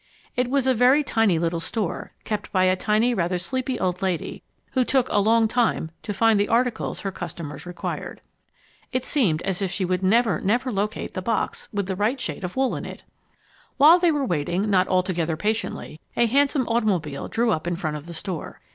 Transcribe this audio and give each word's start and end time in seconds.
It 0.35 0.49
was 0.49 0.65
a 0.65 0.73
very 0.73 1.03
tiny 1.03 1.37
little 1.37 1.59
store, 1.59 2.11
kept 2.23 2.51
by 2.51 2.63
a 2.63 2.75
tiny, 2.75 3.13
rather 3.13 3.37
sleepy 3.37 3.79
old 3.79 4.01
lady, 4.01 4.41
who 4.71 4.83
took 4.83 5.07
a 5.09 5.19
long 5.19 5.47
time 5.47 5.91
to 6.01 6.11
find 6.11 6.39
the 6.39 6.47
articles 6.47 7.01
her 7.01 7.11
customers 7.11 7.67
required. 7.67 8.19
It 8.91 9.05
seemed 9.05 9.43
as 9.43 9.61
if 9.61 9.69
she 9.69 9.85
would 9.85 10.01
never, 10.01 10.41
never 10.41 10.71
locate 10.71 11.13
the 11.13 11.21
box 11.21 11.69
with 11.71 11.85
the 11.85 11.95
right 11.95 12.19
shade 12.19 12.43
of 12.43 12.55
wool 12.55 12.75
in 12.75 12.83
it! 12.83 13.03
While 13.77 13.99
they 13.99 14.11
were 14.11 14.25
waiting, 14.25 14.71
not 14.71 14.87
altogether 14.87 15.37
patiently, 15.37 15.99
a 16.17 16.25
handsome 16.25 16.67
automobile 16.67 17.27
drew 17.27 17.51
up 17.51 17.67
in 17.67 17.75
front 17.75 17.95
of 17.95 18.07
the 18.07 18.15
store. 18.15 18.59